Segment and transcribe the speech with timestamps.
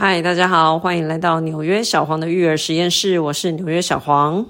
[0.00, 4.46] 嗨，大家好，欢迎来到纽约小黄的育儿实验室，我是纽约小黄。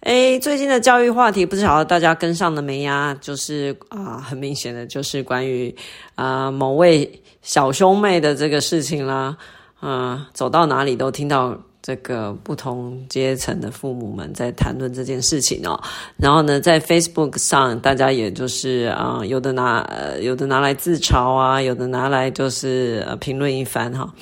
[0.00, 3.16] 诶，最近的教育话题不知道大家跟上了没呀？
[3.20, 5.72] 就是啊，很明显的就是关于
[6.16, 9.36] 啊某位小兄妹的这个事情啦，
[9.78, 11.56] 啊，走到哪里都听到。
[11.86, 15.80] 这个不同阶层的父母们在谈论这件事情哦，
[16.16, 24.12] 然后呢，在 Facebook 上，大家也就是啊、有的拿呃，有的拿来自嘲啊，有的拿来就是呃评论一番哈。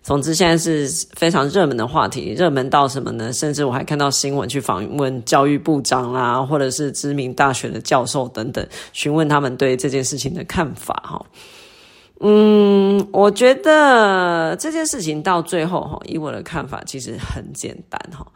[0.00, 3.32] 总之，现在是非常热门的话题，热门到什么呢？
[3.32, 11.20] 甚至我还看到新闻去访问教育部长啦，或者是知名大学的教授等等，询问他们对这件事情的看法哈。
[12.20, 18.26] 嗯，我觉得这件事情到最后哈，以我的看法，其实很简单哈，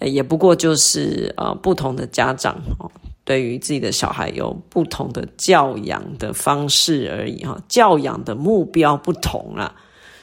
[0.00, 2.90] 也不过就是呃，不同的家长哈，
[3.22, 9.72] 对于自己的小孩有不同的教养的方式而已哈，教养的目标不同啦，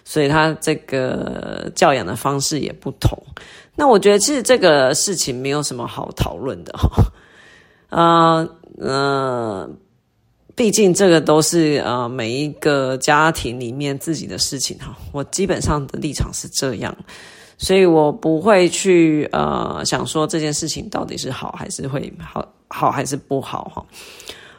[0.03, 3.17] 所以他这个教养的方式也不同。
[3.73, 6.89] 那我觉得其实这个事情没有什么好讨论的哈，
[7.89, 9.69] 呃呃。
[10.55, 16.95] 毕竟这个都是呃每一个家庭里面自己的事情哈，我基本上的立场是这样，
[17.57, 23.85] 所以我不会去呃想说这件事情到底是好还是会好好还是不好哈，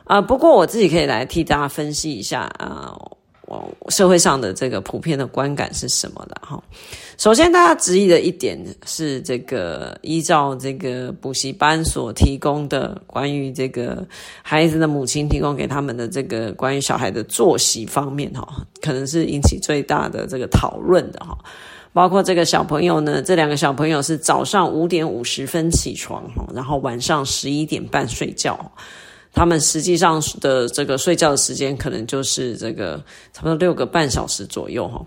[0.05, 2.95] 啊、不过我自己可以来替大家分析一下啊。
[3.89, 6.63] 社会上的这个普遍的观感是什么的哈？
[7.19, 14.07] 首先，大家质疑的一点是，这个依照这个补习班所提供的关于这个
[14.43, 18.47] 孩子的母亲提供给他们的这个关于小孩的作息方面哈，
[18.83, 21.37] 可能是引起最大的这个讨论的哈。
[21.93, 26.23] 包括这个小朋友呢，这两个小朋友是早上五点五十分起床，
[26.55, 28.71] 然后晚上十一点半睡觉。
[29.37, 32.97] 他们实际上的这个睡觉的时间，可能就是这个
[33.35, 35.05] 差不多六个半小时左右哈。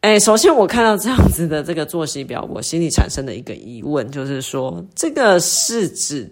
[0.00, 6.28] 哎，首先我看到这样子的这个作息表，我心里产生的一个疑问，就是说，这个是指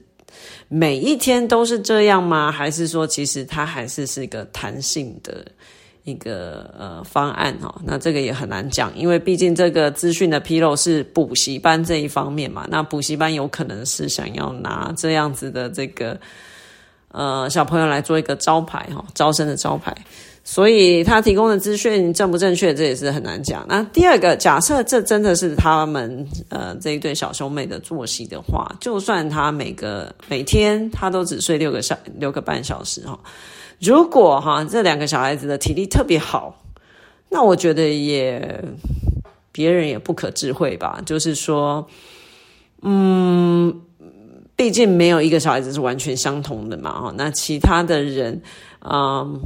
[0.66, 2.50] 每一天都是这样吗？
[2.50, 5.46] 还是说，其实它还是是一个弹性的
[6.02, 7.72] 一个呃方案哦？
[7.84, 12.66] 那这个也很难讲，因为毕竟这个资讯的披露是补习班这一方面嘛。
[12.68, 16.18] 那补习班有可能是想要拿这样子的这个。
[17.10, 19.96] 呃，小朋友来做一个招牌哈，招生的招牌，
[20.44, 23.64] 所以他提供的资讯正不正确，这也是很难讲。
[23.66, 33.18] 那第二个，假设这真的是他们呃这一对小兄妹的作息的话，就算他每个每天他都只睡六个小六个半小时哈，
[33.80, 36.62] 如果哈这两个小孩子的体力特别好，
[37.30, 38.62] 那我觉得也
[39.50, 41.88] 别人也不可置喙吧，就是说，
[42.82, 43.80] 嗯。
[44.58, 47.14] 毕竟没有一个小孩子是完全相同的嘛，哈。
[47.16, 48.42] 那其他的人，
[48.84, 49.40] 嗯，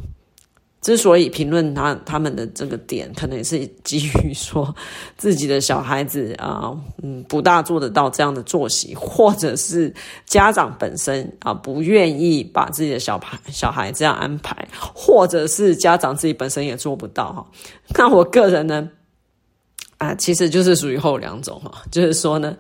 [0.81, 4.75] 之所以评论他他们的这个点，可能也是基于说
[5.19, 9.93] 自己的小孩子啊，嗯，不大做得到这样的作息，或者是
[10.25, 17.47] 家长本身啊不愿意把自己的小孩小孩这样安排，或者是家长自己本身也做不到哈。
[17.99, 18.89] 那我个人呢，
[19.99, 22.57] 啊，其实就是属于后两种哈，就是说呢。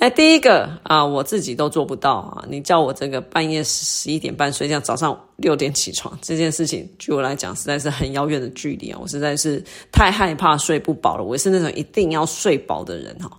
[0.00, 2.44] 哎，第一个啊，我自己都做不到啊！
[2.48, 8.98] 你叫我这个半夜十一点半睡觉，早上六点起床，这件事情，据我来讲，实在是很遥远的距离啊！
[9.00, 9.62] 我实在是
[9.92, 11.24] 太害怕睡不饱了。
[11.24, 13.30] 我是那种一定要睡饱的人哈，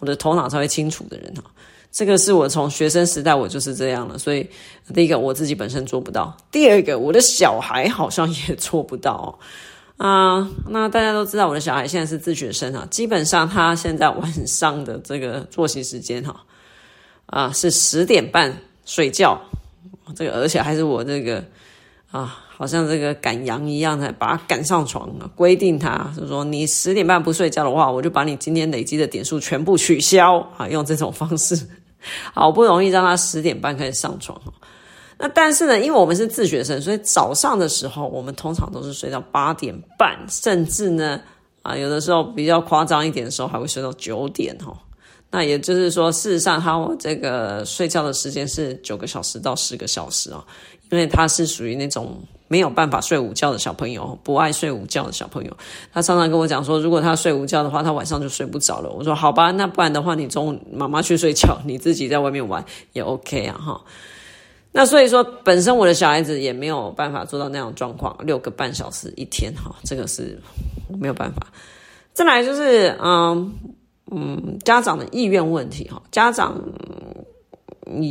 [0.00, 1.44] 我的头脑才会清楚的人哈。
[1.90, 4.46] 这个是我从学生时代我就是这样了，所以
[4.92, 9.38] 第一个我自己本身做不到，第二个我的小孩好像也做不到。
[10.04, 16.30] 啊、那大家都知道我的小孩现在是自学生啊，基本上他现在晚上的这个作息时间哈，
[17.26, 18.52] 啊、呃、是十点半
[18.84, 19.40] 睡觉，
[20.16, 21.44] 这个而且还是我这个
[22.10, 31.56] 啊，好像这个赶羊一样的把他赶上床，规定他就是说你十点半不睡觉的话，我就把你今天累积的点数全部取消啊，用这种方式，
[32.34, 34.36] 好不容易让他十点半可以上床。
[35.22, 41.20] 那但是呢，因为我们是自学生，所以早上的时候我们通常都是睡到八点半，甚至呢，
[41.62, 44.76] 啊，有的时候比较夸张一点的时候还会睡到九点哈。
[45.30, 50.44] 那也就是说，事实上他我这个睡觉的时间是九个小时到十个小时啊，
[50.90, 55.56] 因为他是属于那种没有办法睡午觉的小朋友，不爱睡午觉的小朋友。
[55.92, 58.90] 他常常跟我讲说，如果他睡午觉的话，他晚上就睡不着了。
[58.90, 63.80] 我说好吧，那不然的话，你中午妈妈去睡觉，你自己在外面玩也 OK 啊哈。
[64.74, 70.40] 那所以说，本身我的小孩子也没有办法做到那样状况，六个半小时一天哈，这个是
[70.98, 71.46] 没有办法。
[72.14, 73.52] 再来就是，嗯
[74.10, 76.58] 嗯，家长的意愿问题哈，家长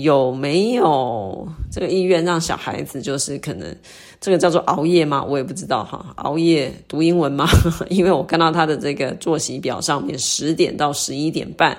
[0.01, 3.75] 有没有这个意愿让小孩子就是可能
[4.19, 5.23] 这个叫做熬夜吗？
[5.23, 7.47] 我也不知道哈，熬夜读英文吗？
[7.89, 11.75] 因为我看到他的这个作息表上面十点到十一点半，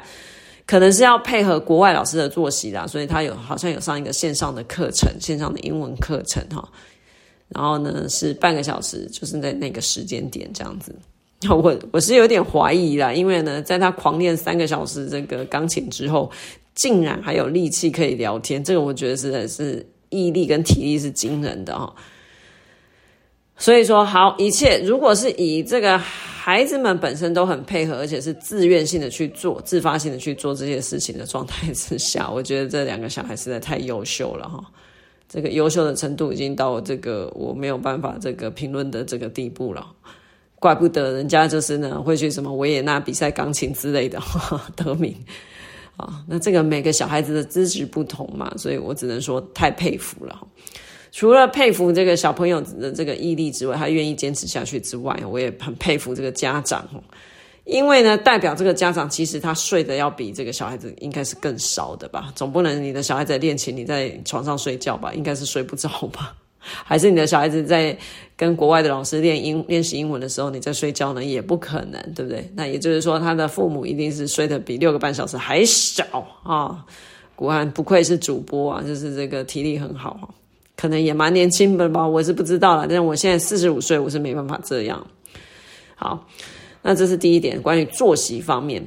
[0.72, 6.66] 可能是要配合国外老师的作息啦，所以他有好像有上一个线上的课程，线上的英文课程哈。
[7.50, 10.96] 然后呢是半个小时，就是在那个时间点这样子。
[11.50, 16.30] 我我是有点怀疑啦，因为呢，在他狂练三个小时这个钢琴之后，
[16.74, 21.94] 竟然还有力气可以聊天，这个我觉得是是毅力跟体力是惊人的哈。
[23.58, 26.00] 所以说，好，一切如果是以这个
[26.44, 34.60] 孩子们本身都很配合，而且是自愿性的去做、自发性的去做这些事情的状态之下， 我觉得这两个小孩实在太优秀了哈。
[35.28, 39.86] 这个优秀的程度已经到这个我没有办法这个评论的这个地步了。
[40.58, 44.20] 怪不得人家就是呢会去什么维也纳比赛钢琴之类的
[44.74, 45.14] 得名
[45.96, 50.44] 啊，那这个每个小孩子的资质不同嘛，所以我只能说太佩服了。
[51.12, 56.88] 除了佩服这个小朋友的这个毅力之外，他愿意坚持下去之外，我也很佩服这个家长，
[57.64, 66.34] 因为呢代表这个家长其实他睡得要比这个小孩子应该是更少的吧，总不能你的小孩在练琴，你在床上睡觉吧，应该是睡不着吧。
[66.84, 67.96] 还是你的小孩子在
[68.36, 71.24] 跟国外的老师练英练习英文的时候，你在睡觉呢？
[71.24, 72.48] 也不可能，对不对？
[72.54, 76.04] 那也就是说，他的父母一定是睡得比六个半小时还少
[76.44, 76.86] 啊！
[77.34, 80.32] 果然不愧是主播啊，就是这个体力很好，
[80.82, 82.86] 可能也蛮年轻的吧，我是不知道啦。
[82.88, 85.06] 但是我现在四十五岁，我是没办法这样。
[85.94, 86.26] 好，
[86.82, 88.84] 那这是第一点，关于作息方面。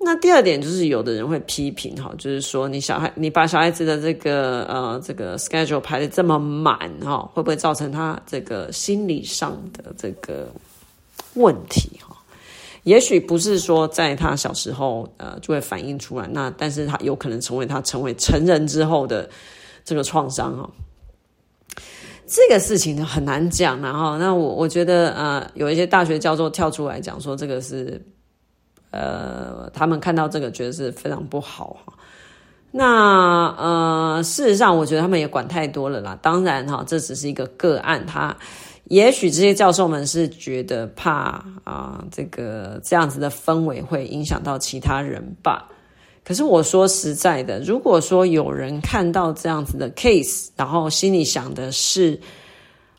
[0.00, 10.48] 那第二点就是，有的人会批评哈，就是说你小孩你把小孩子的这个呃这个 schedule 排得这么满哈，会不会造成他这个心理上的这个
[11.34, 12.16] 问题哈？
[12.82, 19.30] 也许不是说在他小时候呃就会反映出来，那但是他有可能成为他成为成人之后的
[19.84, 20.68] 这个创伤哈。
[22.26, 28.00] 这个事情呢很难讲，然后那我我觉得呃有一些大学教授跳出来讲说这个是。
[28.92, 31.92] 呃，他们看到这个觉得是非常不好哈。
[32.70, 36.18] 那呃，事实上，我觉得他们也管太多了啦。
[36.22, 38.34] 当然哈，这只是一个个案，他
[38.84, 45.68] 也许这些教授们是觉得怕啊，这个这样子的氛围会影响到其他人吧。
[46.26, 52.18] 可是我说实在的，如果说有人看到这样子的 case，然后心里想的是。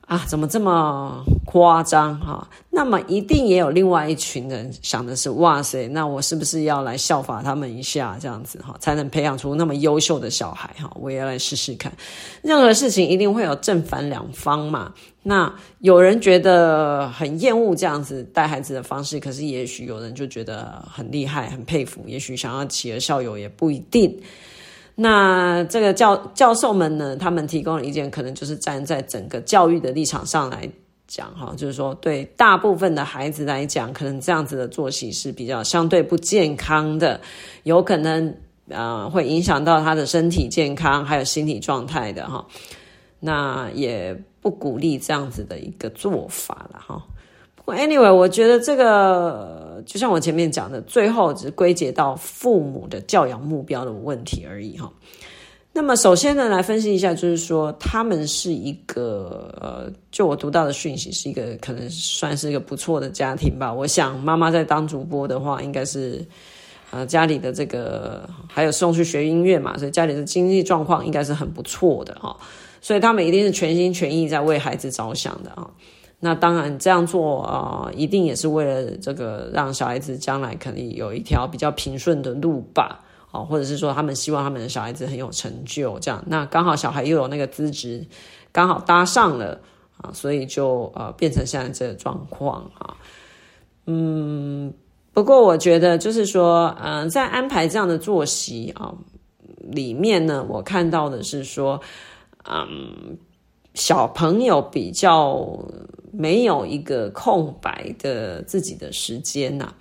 [0.07, 2.47] 啊，怎么这么夸张哈？
[2.71, 10.89] 那么一定也有另外一群人想的是，哇塞，那我是不是要来效法他们一下，这样子哈，才能培养出那么优秀的小孩哈？
[10.95, 11.91] 我也要来试试看。
[12.41, 14.93] 任何事情一定会有正反两方嘛。
[15.23, 24.17] 那有人觉得很厌恶这样子带孩子的方式，可是也许有人就觉得很厉害、很佩服，也许想要企鹅校友也不一定。
[24.99, 30.67] 那这个教教授们呢，他们提供的意见可能就是站在整个教育的立场上来
[31.07, 37.21] 讲，哈，就是说对大部分的孩子来讲，可能这样子的作息是比较相对不健康的，
[37.61, 38.35] 有可能
[38.69, 42.43] 呃会影响到他的身体健康还有心理状态的哈。
[43.19, 47.03] 那也不鼓励这样子的一个做法了哈。
[47.75, 54.91] Anyway，我觉得这个就像我前面讲的，最后只归结到父母的教养目标的问题而已哈。
[55.73, 63.71] 那么首先呢，来分析一下，就是说他们是一个呃，就我读到的讯息，是一个可能算是一个不错的家庭吧。
[63.71, 66.25] 我想妈妈在当主播的话，应该是
[66.89, 72.35] 呃家里的这个还有送去学音乐嘛，所以家里的经济状况应该是很不错的哈。
[72.81, 75.69] 所以他们一定是全心全意在为孩子着想的啊。
[76.19, 88.03] 那当然，这样做啊、一定也是为了这个让小孩子将来可以有一条比较平顺的路吧，啊，或者是说他们希望他们的小孩子很有成就，这样，那刚好小孩又有那个资质，
[88.51, 89.61] 刚好搭上了
[90.01, 92.97] 啊，所以就呃变成现在这个状况啊，
[93.85, 94.73] 嗯，
[95.13, 98.91] 不过我觉得就是说，嗯、在安排这样的作息啊
[99.59, 101.79] 里面呢，我看到的是说，
[102.49, 103.17] 嗯，
[103.77, 105.47] 小朋友比较。
[106.09, 109.71] 没有一个空白的自己的时间呐，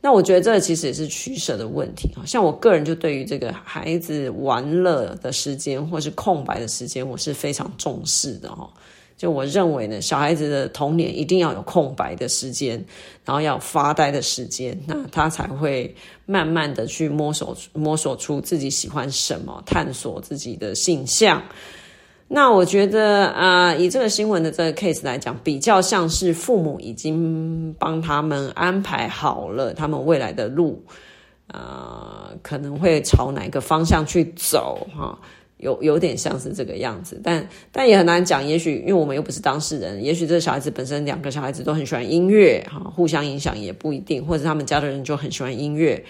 [0.00, 2.08] 那我觉得这其实也是取舍的问题。
[2.24, 8.66] 像我个人就对于这个孩子玩乐的时间或是空白的时间，我是非常重视的哈。
[9.18, 12.82] 就我认为呢，小孩子的童年一定要有空白的时间，
[13.22, 21.42] 然后要发呆的时间，那他才会慢慢的去摸索摸索出自己喜欢什么，探索自己的性向。
[22.28, 30.82] 那我觉得啊、呃，以这个新闻的这个 case 来讲，比较像是父母已经帮他们安排好了他们未来的路，
[31.52, 35.18] 呃，可能会朝哪个方向去走哈。
[35.58, 38.46] 有有点像是这个样子，但但也很难讲。
[38.46, 44.22] 也许因为我们又不是当事人，也许这个小孩子本身两个小孩子都很喜欢音乐，哈，互相影响也不一定。
[44.26, 46.04] 或者他们家的人就很喜欢音乐，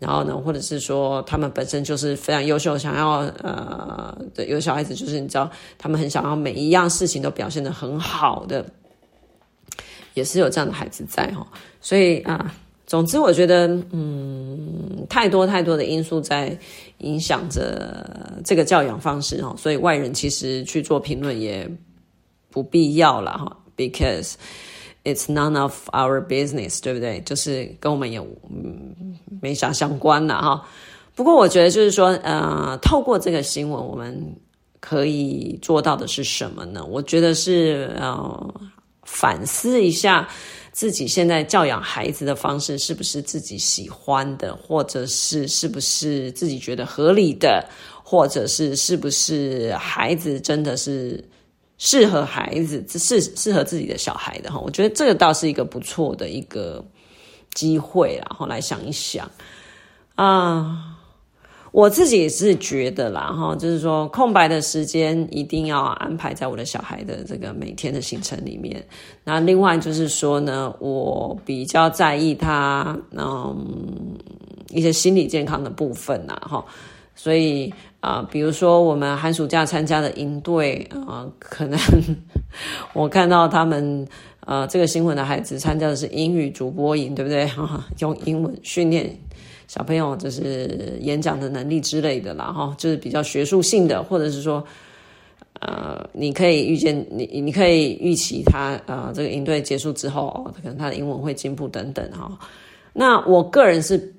[0.00, 8.66] 然后呢，或者是说他们本身就是非常优秀，想要呃，有小孩子就是你知道，他们很想要每一样事情都表现得很好的，
[10.14, 11.46] 也是有这样的孩子在哈。
[11.80, 12.52] 所以啊。
[12.86, 16.58] 总之，我觉得，嗯，太多太多的因素在
[16.98, 18.04] 影响着
[18.44, 21.70] 这个教养方式哈，所以外人其实去做评论也
[22.50, 24.34] 不必要了哈，because
[25.04, 27.20] it's none of our business，对不对？
[27.22, 28.20] 就是跟我们也
[29.40, 30.66] 没啥相关了哈。
[31.14, 34.36] 不过我觉得就是说，呃，透过这个新闻，我们
[34.80, 36.84] 可以做到的是什么呢？
[36.84, 38.54] 我觉得是呃
[39.02, 40.28] 反思一下。
[40.72, 47.68] 自己现在教养孩子的方式是不是自己喜欢的，或者是是不是自己觉得合理的，
[48.04, 51.22] 或者是是不是孩子真的是
[51.82, 54.60] 适合孩子，是适合自己的小孩的哈？
[54.60, 56.84] 我觉得这个倒是一个不错的一个
[57.54, 59.28] 机会，然后来想一想
[60.14, 60.98] 啊。
[61.72, 68.84] 我自己也是觉得啦，哈，就是说空白的时间一定要安排在我的小孩的这个每天的行程里面。
[69.22, 74.18] 那另外就是说呢，我比较在意他嗯
[74.70, 76.64] 一些心理健康的部分呐，哈。
[77.14, 81.78] 所以啊、比如说我们寒暑假参加的营队啊，可能
[82.94, 84.06] 我看到他们
[84.46, 87.46] 呃这个新闻的孩子参加的是英语主播营，对不对？
[87.54, 89.14] 哈，用英文训练。
[89.68, 94.64] 小朋友就是演讲的能力之类的啦，哈，就是比较学术性的，或者是说，
[95.60, 102.36] 呃，你可以预见你，你可以预期他，呃，这个营队结束之后，哦，可能他的英文会进步等等，哈。
[102.92, 104.12] 那我个人是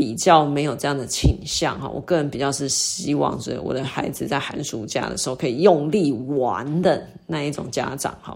[0.00, 8.34] 比较没有这样的倾向，哈，我个人比较是希望是我的孩子在寒暑假的时候可以用力玩的那一种家长，哈。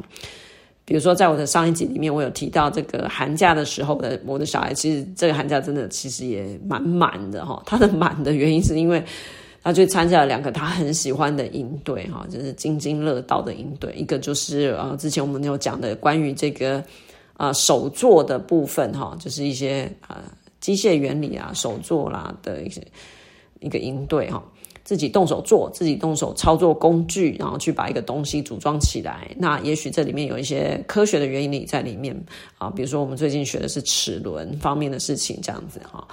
[0.84, 7.62] 比如说，在我的上一集里面，我有提到这个寒假的时候的我的小孩，其实这个寒假真的其实也蛮满的哈。
[7.64, 9.02] 他的满的原因是因为
[9.62, 13.94] 他去参加了两个他很喜欢的营队哈，就是津津乐道的营队。
[13.96, 16.84] 一个就是呃，之前我们有讲的关于这个
[17.38, 20.16] 呃手作的部分哈，就是一些呃
[20.64, 22.80] 机械原理啊、手作啦的一些
[23.60, 24.42] 一个营队哈。
[24.82, 29.30] 自己动手做，自己动手操作工具，然后去把一个东西组装起来。
[29.36, 32.14] 那也许这里面有一些科学的原理在里面
[32.56, 36.06] 啊，比如说我们最近学的是齿轮方面的事情，这样子哈。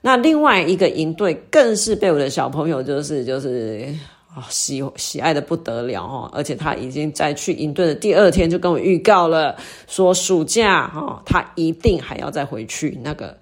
[0.00, 3.84] 那另外一个营队更是被我的小朋友就是就是
[4.32, 13.36] 啊喜喜爱的不得了哈，而且他已经在去营队的第二天就跟我预告了，说暑假哈他一定还要再回去那个。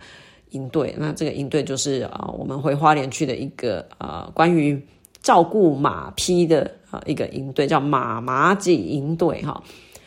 [0.57, 4.83] 营队，那这个营队就是啊，我们回花莲去的一个啊，关于
[5.23, 9.63] 照顾马匹的啊一个营队，叫马马吉营队哈。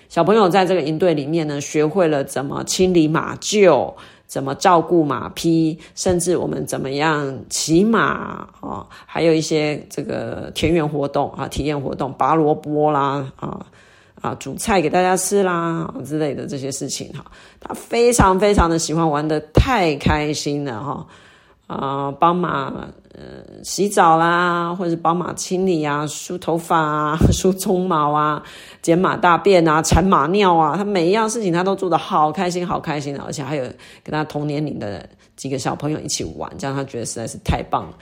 [0.09, 3.93] 小朋友在这个营队里面呢，学会了怎么清理马厩，
[4.25, 13.65] 怎么照顾马匹，甚至我们怎么样骑马啊，还有一些这个田园活动啊，体验活动，拔萝卜啦啊。
[14.21, 17.25] 啊，煮菜给大家吃啦之类的这些事情哈，
[17.59, 21.07] 他非常非常的喜欢玩得太开心了哈。
[21.67, 22.73] 啊，帮马
[23.13, 28.41] 呃洗澡啦，或者是帮马清理啊，梳头发啊， 梳鬃毛啊，
[28.81, 33.63] 捡马大便啊，铲马尿啊，他每一样事情他都做得好开心，好开心的，而且还有
[34.03, 37.93] 跟他同年龄的几个小朋友一起玩，这样他觉得实在是太棒了。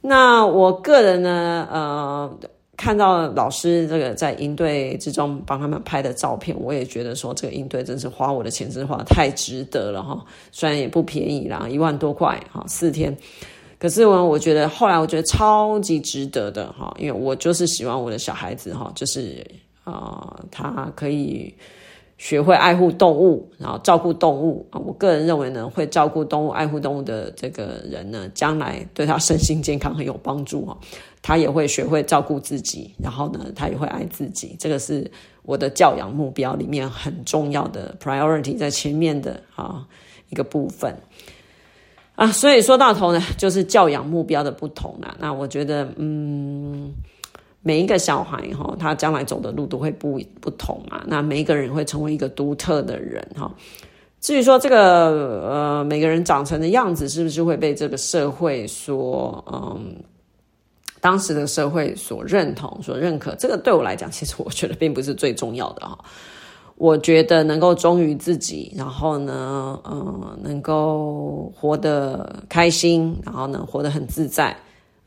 [0.00, 2.38] 那我个人呢，呃。
[2.78, 10.24] 看到老师这个在营队之中帮他们拍的照片，我也觉得说这个营队真是花我的钱，真是花太值得了哈。
[10.52, 13.14] 虽然也不便宜啦，一万多块哈，四天。
[13.80, 19.44] 可是我我觉得后来我觉得超级值得的哈，因为我就是喜欢我的小孩子哈，就是
[19.84, 21.52] 啊、他可以。
[22.20, 24.80] 学会爱护动物，然后照顾动物啊！
[24.84, 30.76] 我个人认为呢，会照顾动物、爱护动物的这个人呢，将来对他身心健康很有帮助哈。
[31.28, 34.56] 他也会学会照顾自己，然后呢，他也会爱自己。
[34.58, 35.10] 这个是
[35.42, 39.86] 我的教养目标里面很重要的 priority 在前面的啊
[40.30, 40.96] 一个部分
[42.14, 42.32] 啊。
[42.32, 45.14] 所以说到头呢，就是教养目标的不同啦。
[45.20, 46.94] 那我觉得，嗯。
[47.60, 51.02] 每一个小孩哈，他将来走的路都会不不同嘛。
[51.06, 53.52] 那每一个人会成为一个独特的人哈。
[54.20, 59.96] 至于说这个呃，每个人长成的样子是不是会被这个社会所嗯，
[61.00, 63.34] 当时的社会所认同、所认可？
[63.36, 65.98] 这个对我来讲，其实我觉得并不是最重要的哈。
[66.76, 74.56] 我觉得能够忠于自己，然后呢，嗯，能够活得开心，然后呢，活得很自在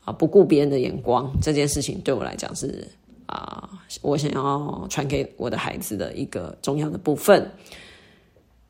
[0.04, 2.86] 啊，不顾别人的眼光，这件事情对我来讲是
[3.26, 3.68] 啊，
[4.02, 7.50] 我想要传给我的孩子的一个重要的部分。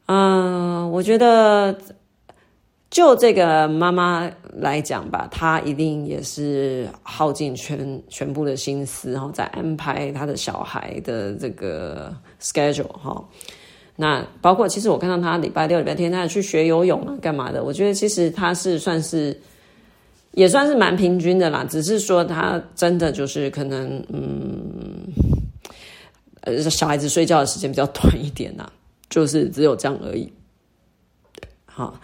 [0.06, 1.76] 嗯，我觉得。
[2.92, 13.24] 就这个妈妈来讲吧，她一定也是耗尽全全部的心思，然后在安排她的小孩的这个 schedule 哈。
[13.96, 17.64] 那包括其实我看到她礼拜六、礼拜天，她去学游泳啊，干嘛的？
[17.64, 19.40] 我觉得其实她是算是
[20.32, 25.08] 也算是蛮平均的啦，只是说她真的就是可能嗯，
[26.42, 28.70] 呃，小孩子睡觉的时间比较短一点呐，
[29.08, 30.30] 就是只有这样而已。
[31.64, 31.98] 好。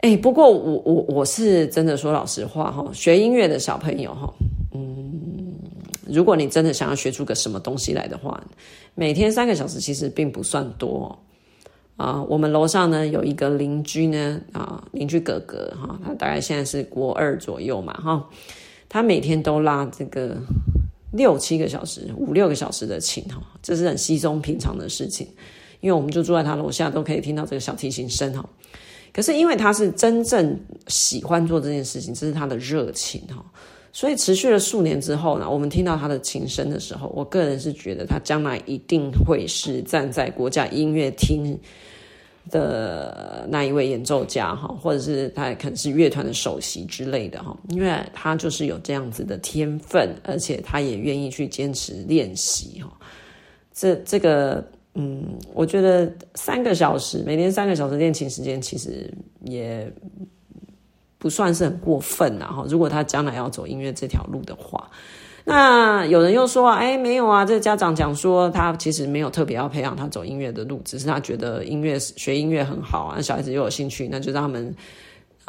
[0.00, 4.32] 哎，不过我我我是真的说老实话哈，学音乐的小朋友哈，
[4.72, 5.54] 嗯，
[6.08, 8.42] 如果你真的想要学出个什么东西来的话，
[8.94, 11.18] 每天三个小时其实并不算多
[11.98, 12.22] 啊。
[12.30, 18.26] 我们楼上呢有一个邻居呢啊，邻居哥哥哈，他大概现在是国二左右嘛哈，
[18.88, 20.34] 他每天都拉这个
[21.12, 25.28] 六七个小时、五六个小时的琴哈，这是很稀松平常的事情，
[25.80, 28.48] 因为我们就住在他楼下，都可以听到这个小提琴声哈。
[29.12, 33.44] 可是因为他是真正喜欢做这件事情，这是他的热情哈，
[33.92, 41.58] 所以持续了数年之后呢，我们听到他的琴声的时候，我个人是觉得他将来一定会是站在国家音乐厅
[42.48, 52.90] 的那一位演奏家哈，或者是他可能是乐团的首席之类的哈，因为他就是有这样子的天分，而且他也愿意去坚持练习哈，
[53.74, 54.64] 这这个。
[54.94, 59.08] 嗯，我觉得三个小时，每天三个小时练琴时间，其实
[59.44, 59.90] 也
[61.18, 62.46] 不算是很过分呐。
[62.46, 64.90] 哈，如果他将来要走音乐这条路的话，
[65.44, 74.74] 那有人又说，哎，没有啊，这个家长讲说他其实没有特别要培养他走音乐的路，只是他觉得音乐学音乐很好啊，小孩子又有兴趣，那就让他们。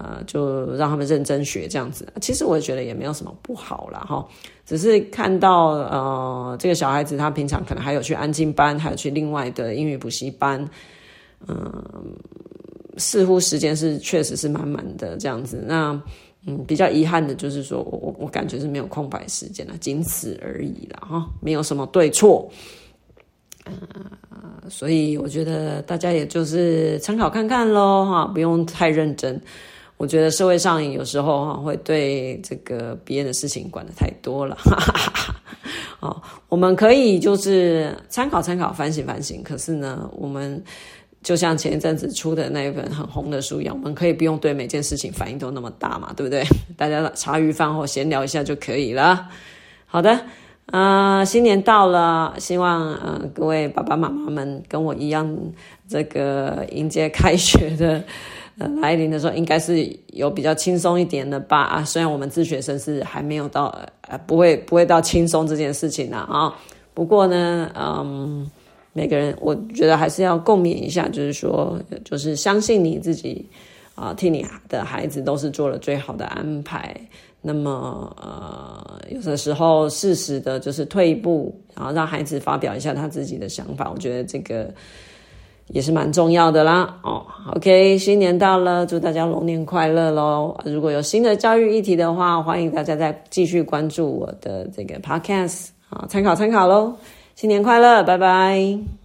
[0.01, 2.07] 呃，就让他们认真学这样子。
[2.19, 3.99] 其实我也觉得也没有什么不好啦。
[3.99, 4.25] 哈。
[4.65, 10.65] 只是看到呃，这个小孩子他平常可能还有去安静班，还有去另外的英语补习班，
[11.47, 11.83] 嗯、
[12.97, 15.61] 似乎时间是确实是满满的这样子。
[15.67, 16.01] 那
[16.47, 21.05] 嗯，比较遗憾的就是说我我感觉是没有空白时间了，仅此而已了。
[21.05, 22.49] 哈，没有什么对错。
[23.65, 29.39] 呃，所以我觉得大家也就是参考看看喽，哈，不用太认真。
[30.01, 35.35] 我觉得社会上有时候哈会对这个别人的事情管得太多了，哈哈哈。
[35.99, 39.43] 哦，我们可以就是参考参考，反省反省。
[39.43, 40.59] 可是呢，我们
[41.21, 46.43] 就像前一阵子出的那一本很红的书一样，我们可以不用对每件事情反应都那么大嘛，对不对？
[46.75, 49.29] 大家茶余饭后闲聊一下就可以了。
[49.85, 50.11] 好的，
[50.71, 55.37] 啊、呃，新年到了，希望呃各位爸爸妈妈们跟我一样，
[55.87, 58.03] 这个迎接开学的。
[58.57, 61.61] 来临的时候，应该是有比较轻松一点的吧？
[61.63, 63.65] 啊，虽然我们自学生是还没有到，
[64.01, 66.53] 呃，不会不会到轻松这件事情呢啊。
[66.93, 68.49] 不过呢，嗯，
[68.93, 73.43] 每个人我觉得还是要共勉一下，就是说，就是相信你自己
[73.95, 76.95] 啊，替你的孩子都是做了最好的安排。
[77.41, 83.89] 那么，呃，有的时候适时的，就是退一步，然后让孩子发表一下他自己的想法。
[83.89, 84.71] 我觉得这个。
[85.67, 90.55] 也是蛮重要的啦，哦，OK，新年到了，祝大家龙年快乐喽！
[90.65, 96.93] 如果有新的教育议题的话，欢迎大家再继续关注我的这个 Podcast 啊，参考参考喽！
[97.35, 99.00] 新年快乐，拜拜。